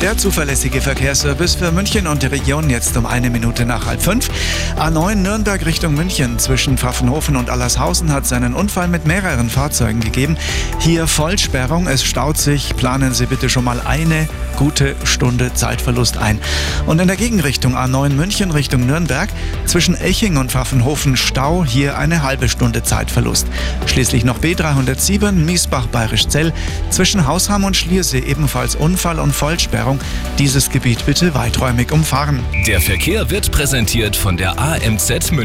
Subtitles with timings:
[0.00, 4.30] Der zuverlässige Verkehrsservice für München und die Region jetzt um eine Minute nach halb fünf.
[4.76, 10.36] A9 Nürnberg Richtung München zwischen Pfaffenhofen und Allershausen hat seinen Unfall mit mehreren Fahrzeugen gegeben.
[10.78, 12.76] Hier Vollsperrung, es staut sich.
[12.76, 14.28] Planen Sie bitte schon mal eine
[14.58, 16.40] gute Stunde Zeitverlust ein.
[16.86, 19.28] Und in der Gegenrichtung A9 München Richtung Nürnberg
[19.66, 23.46] zwischen Eching und Pfaffenhofen Stau, hier eine halbe Stunde Zeitverlust.
[23.86, 26.52] Schließlich noch B307 Miesbach-Bayerisch-Zell
[26.90, 30.00] zwischen Hausham und Schliersee ebenfalls Unfall und Vollsperrung.
[30.38, 32.40] Dieses Gebiet bitte weiträumig umfahren.
[32.66, 35.36] Der Verkehr wird präsentiert von der AMZ München.